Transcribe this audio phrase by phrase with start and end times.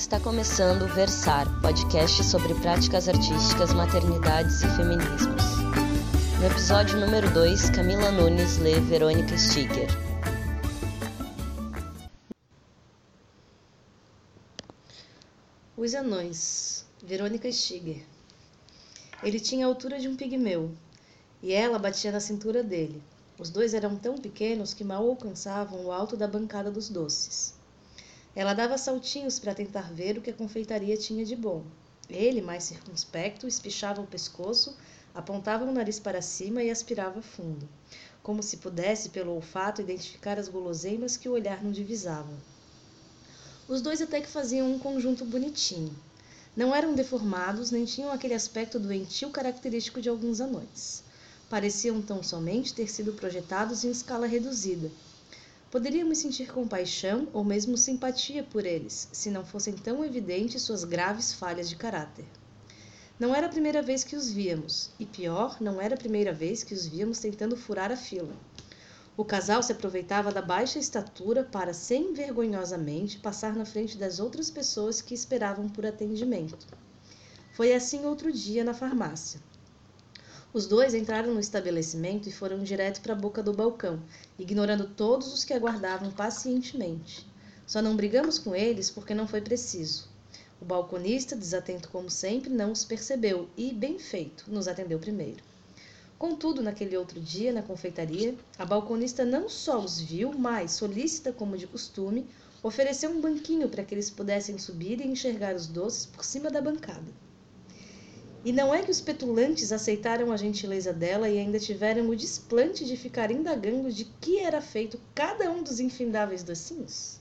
[0.00, 5.44] Está começando o Versar, podcast sobre práticas artísticas, maternidades e feminismos.
[6.40, 9.90] No episódio número 2, Camila Nunes lê Verônica Stiger.
[15.76, 18.02] Os Anões, Verônica Stiger.
[19.22, 20.70] Ele tinha a altura de um pigmeu,
[21.42, 23.02] e ela batia na cintura dele.
[23.38, 27.59] Os dois eram tão pequenos que mal alcançavam o alto da bancada dos doces.
[28.40, 31.62] Ela dava saltinhos para tentar ver o que a confeitaria tinha de bom.
[32.08, 34.74] Ele, mais circunspecto, espichava o pescoço,
[35.14, 37.68] apontava o nariz para cima e aspirava fundo,
[38.22, 42.32] como se pudesse, pelo olfato, identificar as guloseimas que o olhar não divisava.
[43.68, 45.94] Os dois até que faziam um conjunto bonitinho.
[46.56, 51.04] Não eram deformados, nem tinham aquele aspecto doentio característico de alguns anões.
[51.50, 54.90] Pareciam tão somente ter sido projetados em escala reduzida.
[55.70, 61.32] Poderíamos sentir compaixão ou mesmo simpatia por eles, se não fossem tão evidentes suas graves
[61.32, 62.24] falhas de caráter.
[63.20, 66.64] Não era a primeira vez que os víamos, e pior, não era a primeira vez
[66.64, 68.34] que os víamos tentando furar a fila.
[69.16, 74.50] O casal se aproveitava da baixa estatura para, sem vergonhosamente, passar na frente das outras
[74.50, 76.66] pessoas que esperavam por atendimento.
[77.52, 79.38] Foi assim outro dia na farmácia.
[80.52, 84.02] Os dois entraram no estabelecimento e foram direto para a boca do balcão,
[84.36, 87.24] ignorando todos os que aguardavam pacientemente.
[87.64, 90.08] Só não brigamos com eles porque não foi preciso.
[90.60, 95.40] O balconista, desatento como sempre, não os percebeu e, bem feito, nos atendeu primeiro.
[96.18, 101.56] Contudo, naquele outro dia, na confeitaria, a balconista não só os viu, mas, solícita como
[101.56, 102.26] de costume,
[102.60, 106.60] ofereceu um banquinho para que eles pudessem subir e enxergar os doces por cima da
[106.60, 107.29] bancada.
[108.42, 112.86] E não é que os petulantes aceitaram a gentileza dela e ainda tiveram o desplante
[112.86, 117.18] de ficar indagando de que era feito cada um dos infindáveis docinhos?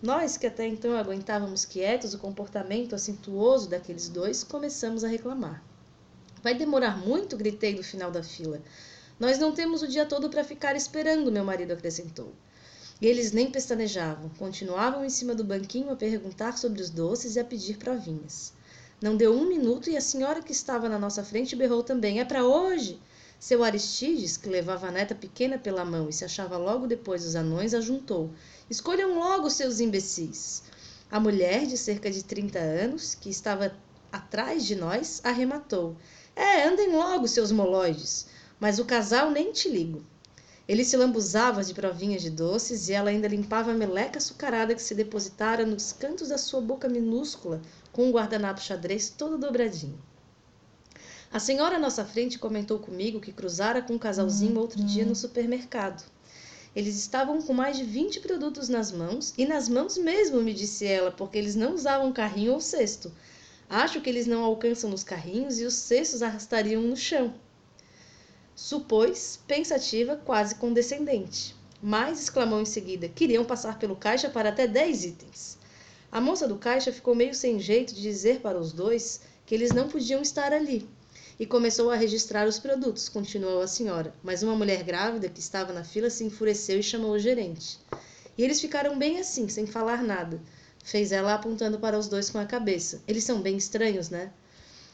[0.00, 5.62] Nós, que até então aguentávamos quietos o comportamento acintuoso daqueles dois, começamos a reclamar.
[6.42, 8.60] Vai demorar muito, gritei do final da fila.
[9.20, 12.32] Nós não temos o dia todo para ficar esperando, meu marido acrescentou.
[13.00, 17.40] E eles nem pestanejavam, continuavam em cima do banquinho a perguntar sobre os doces e
[17.40, 18.54] a pedir provinhas.
[19.02, 22.24] Não deu um minuto e a senhora que estava na nossa frente berrou também: É
[22.24, 23.00] para hoje!
[23.36, 27.34] Seu Aristides, que levava a neta pequena pela mão e se achava logo depois dos
[27.34, 28.30] anões, ajuntou:
[28.70, 30.62] Escolham logo, seus imbecis!
[31.10, 33.74] A mulher, de cerca de trinta anos, que estava
[34.12, 35.96] atrás de nós, arrematou:
[36.36, 38.28] é, andem logo, seus moloides.
[38.60, 40.04] Mas o casal nem te ligo.
[40.68, 44.80] Ele se lambuzava de provinhas de doces e ela ainda limpava a meleca açucarada que
[44.80, 47.60] se depositara nos cantos da sua boca minúscula
[47.92, 50.00] com um guardanapo xadrez todo dobradinho.
[51.30, 55.14] A senhora à nossa frente comentou comigo que cruzara com um casalzinho outro dia no
[55.14, 56.04] supermercado.
[56.74, 60.86] Eles estavam com mais de 20 produtos nas mãos, e nas mãos mesmo, me disse
[60.86, 63.12] ela, porque eles não usavam carrinho ou cesto.
[63.68, 67.34] Acho que eles não alcançam nos carrinhos e os cestos arrastariam no chão.
[68.54, 71.54] Supôs, pensativa, quase condescendente.
[71.82, 75.58] Mas exclamou em seguida: queriam passar pelo caixa para até dez itens.
[76.12, 79.72] A moça do caixa ficou meio sem jeito de dizer para os dois que eles
[79.72, 80.88] não podiam estar ali.
[81.40, 84.14] E começou a registrar os produtos, continuou a senhora.
[84.22, 87.80] Mas uma mulher grávida que estava na fila se enfureceu e chamou o gerente.
[88.38, 90.40] E eles ficaram bem assim, sem falar nada
[90.82, 93.02] fez ela apontando para os dois com a cabeça.
[93.06, 94.32] Eles são bem estranhos, né?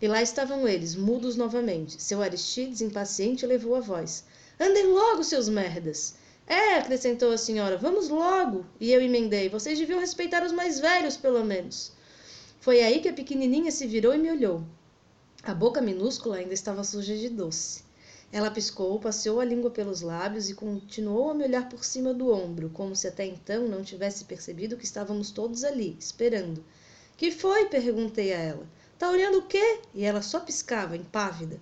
[0.00, 2.02] E lá estavam eles, mudos novamente.
[2.02, 4.24] Seu Aristides, impaciente, levou a voz.
[4.58, 6.14] Andem logo, seus merdas!
[6.52, 8.66] É, acrescentou a senhora, vamos logo!
[8.78, 11.92] E eu emendei, vocês deviam respeitar os mais velhos, pelo menos.
[12.60, 14.62] Foi aí que a pequenininha se virou e me olhou.
[15.42, 17.82] A boca minúscula ainda estava suja de doce.
[18.30, 22.30] Ela piscou, passeou a língua pelos lábios e continuou a me olhar por cima do
[22.30, 26.62] ombro, como se até então não tivesse percebido que estávamos todos ali, esperando.
[27.16, 27.64] Que foi?
[27.64, 28.66] perguntei a ela.
[28.98, 29.80] Tá olhando o quê?
[29.94, 31.58] E ela só piscava, impávida.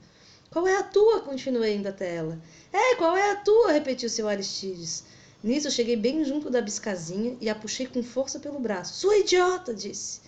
[0.50, 1.20] Qual é a tua?
[1.20, 2.36] continuei indo até ela.
[2.72, 3.70] É, qual é a tua?
[3.70, 5.04] repetiu seu Aristides.
[5.44, 8.94] Nisso cheguei bem junto da biscazinha e a puxei com força pelo braço.
[8.94, 9.72] Sua idiota!
[9.72, 10.20] disse.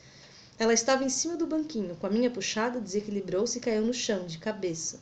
[0.60, 1.96] Ela estava em cima do banquinho.
[1.96, 5.00] Com a minha puxada, desequilibrou-se e caiu no chão, de cabeça.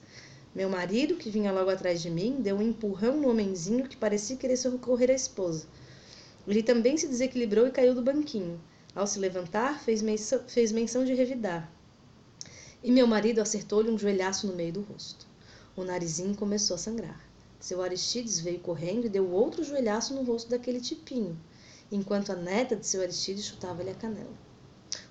[0.55, 4.39] Meu marido, que vinha logo atrás de mim, deu um empurrão no homenzinho que parecia
[4.39, 5.67] querer socorrer a esposa.
[6.49, 8.59] Ele também se desequilibrou e caiu do banquinho.
[8.95, 11.71] Ao se levantar, fez menção, fez menção de revidar.
[12.83, 15.27] E meu marido acertou-lhe um joelhaço no meio do rosto.
[15.77, 17.21] O narizinho começou a sangrar.
[17.61, 21.39] Seu Aristides veio correndo e deu outro joelhaço no rosto daquele tipinho,
[21.93, 24.33] enquanto a neta de seu Aristides chutava-lhe a canela.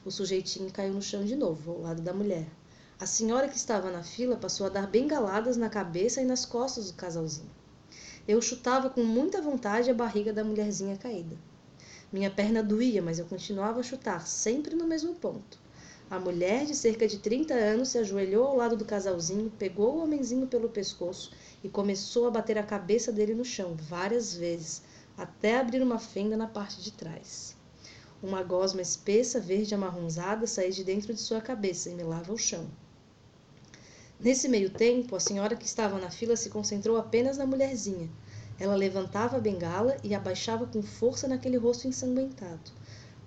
[0.04, 2.48] O sujeitinho caiu no chão de novo, ao lado da mulher.
[3.00, 6.90] A senhora que estava na fila passou a dar bengaladas na cabeça e nas costas
[6.90, 7.52] do casalzinho.
[8.28, 11.38] Eu chutava com muita vontade a barriga da mulherzinha caída.
[12.12, 15.60] Minha perna doía, mas eu continuava a chutar, sempre no mesmo ponto.
[16.12, 20.04] A mulher de cerca de 30 anos se ajoelhou ao lado do casalzinho, pegou o
[20.04, 21.32] homenzinho pelo pescoço
[21.64, 24.82] e começou a bater a cabeça dele no chão várias vezes,
[25.16, 27.56] até abrir uma fenda na parte de trás.
[28.24, 32.68] Uma gosma espessa, verde amarronzada, saía de dentro de sua cabeça e melava o chão.
[34.20, 38.10] Nesse meio tempo, a senhora que estava na fila se concentrou apenas na mulherzinha.
[38.60, 42.79] Ela levantava a bengala e abaixava com força naquele rosto ensanguentado.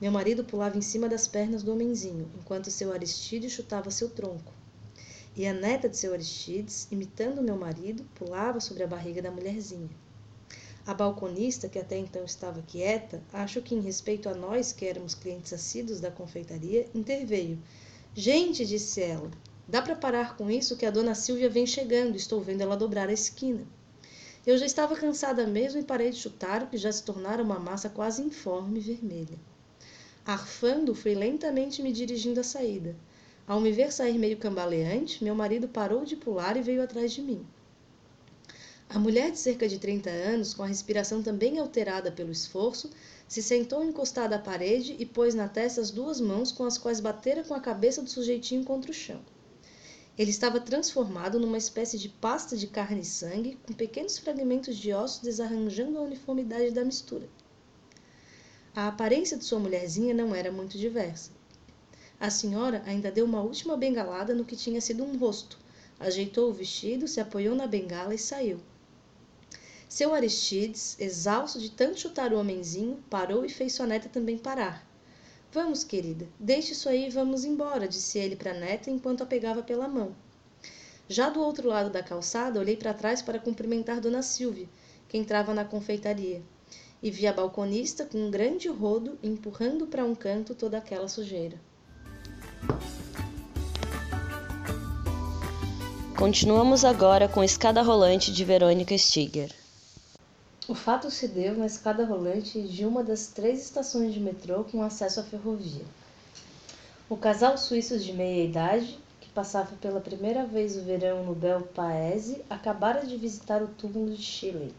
[0.02, 4.52] Meu marido pulava em cima das pernas do homenzinho, enquanto seu Aristides chutava seu tronco.
[5.36, 9.88] E a neta de seu Aristides, imitando meu marido, pulava sobre a barriga da mulherzinha.
[10.84, 15.14] A balconista, que até então estava quieta, acho que em respeito a nós, que éramos
[15.14, 17.56] clientes assíduos da confeitaria, interveio.
[18.12, 19.30] Gente, disse ela,
[19.68, 23.08] dá para parar com isso que a dona Silvia vem chegando, estou vendo ela dobrar
[23.08, 23.64] a esquina.
[24.44, 27.60] Eu já estava cansada mesmo e parei de chutar o que já se tornara uma
[27.60, 29.38] massa quase informe vermelha.
[30.24, 32.94] Arfando, fui lentamente me dirigindo à saída.
[33.44, 37.20] Ao me ver sair meio cambaleante, meu marido parou de pular e veio atrás de
[37.20, 37.44] mim.
[38.88, 42.88] A mulher de cerca de 30 anos, com a respiração também alterada pelo esforço,
[43.26, 47.00] se sentou encostada à parede e pôs na testa as duas mãos com as quais
[47.00, 49.20] batera com a cabeça do sujeitinho contra o chão.
[50.16, 54.92] Ele estava transformado numa espécie de pasta de carne e sangue, com pequenos fragmentos de
[54.92, 57.28] ossos desarranjando a uniformidade da mistura.
[58.74, 61.30] A aparência de sua mulherzinha não era muito diversa.
[62.18, 65.58] A senhora ainda deu uma última bengalada no que tinha sido um rosto,
[66.00, 68.58] ajeitou o vestido, se apoiou na bengala e saiu.
[69.86, 74.88] Seu Aristides, exausto de tanto chutar o homenzinho, parou e fez sua neta também parar.
[75.52, 79.26] Vamos, querida, deixe isso aí e vamos embora, disse ele para a neta enquanto a
[79.26, 80.16] pegava pela mão.
[81.06, 84.66] Já do outro lado da calçada, olhei para trás para cumprimentar Dona Silvia,
[85.08, 86.42] que entrava na confeitaria
[87.02, 91.58] e vi a balconista com um grande rodo empurrando para um canto toda aquela sujeira.
[96.16, 99.52] Continuamos agora com Escada Rolante de Verônica Stiger.
[100.68, 104.80] O fato se deu na escada rolante de uma das três estações de metrô com
[104.80, 105.84] acesso à ferrovia.
[107.08, 111.62] O casal suíço de meia idade, que passava pela primeira vez o verão no Bel
[111.62, 114.72] Paese, acabara de visitar o túmulo de Chile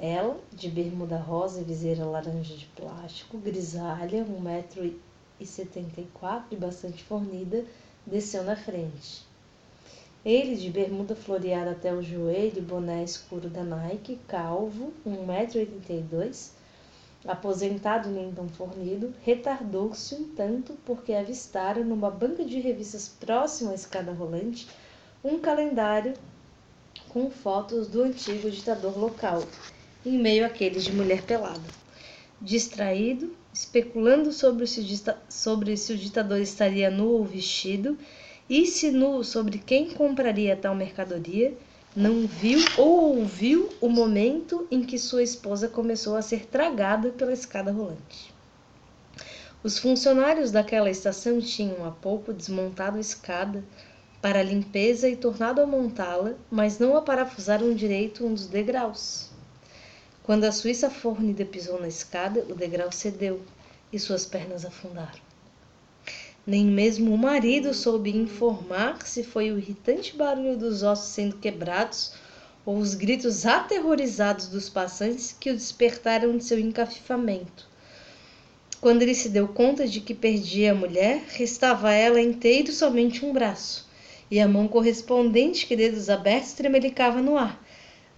[0.00, 4.24] ela, de bermuda rosa e viseira laranja de plástico, grisalha,
[5.40, 7.64] 1,74m e bastante fornida,
[8.06, 9.26] desceu na frente.
[10.24, 16.50] Ele, de bermuda floreada até o joelho boné escuro da Nike, calvo, 1,82m,
[17.26, 23.74] aposentado nem tão fornido, retardou-se um tanto porque avistara numa banca de revistas próxima à
[23.74, 24.68] escada rolante
[25.24, 26.14] um calendário
[27.08, 29.42] com fotos do antigo ditador local
[30.04, 31.68] em meio àqueles de mulher pelada.
[32.40, 34.82] Distraído, especulando sobre se,
[35.28, 37.98] sobre se o ditador estaria nu ou vestido,
[38.48, 41.56] e se nu sobre quem compraria tal mercadoria,
[41.94, 47.32] não viu ou ouviu o momento em que sua esposa começou a ser tragada pela
[47.32, 48.32] escada rolante.
[49.62, 53.64] Os funcionários daquela estação tinham há pouco desmontado a escada
[54.22, 59.37] para limpeza e tornado a montá-la, mas não a parafusaram direito um dos degraus.
[60.28, 63.40] Quando a Suíça fornida pisou na escada, o degrau cedeu
[63.90, 65.22] e suas pernas afundaram.
[66.46, 72.12] Nem mesmo o marido soube informar se foi o irritante barulho dos ossos sendo quebrados
[72.66, 77.66] ou os gritos aterrorizados dos passantes que o despertaram de seu encafifamento.
[78.82, 83.24] Quando ele se deu conta de que perdia a mulher, restava a ela inteiro somente
[83.24, 83.88] um braço,
[84.30, 87.66] e a mão correspondente que dedos abertos tremelicava no ar,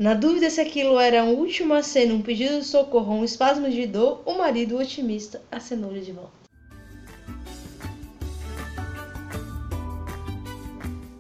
[0.01, 3.69] na dúvida se aquilo era um último aceno, um pedido de socorro ou um espasmo
[3.69, 6.33] de dor, o marido otimista acenou-lhe de volta.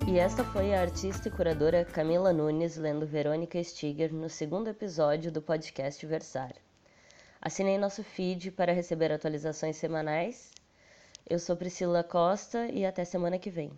[0.09, 5.31] E esta foi a artista e curadora Camila Nunes lendo Verônica Stiger no segundo episódio
[5.31, 6.55] do podcast Versar.
[7.39, 10.53] Assinei nosso feed para receber atualizações semanais.
[11.29, 13.71] Eu sou Priscila Costa e até semana que vem.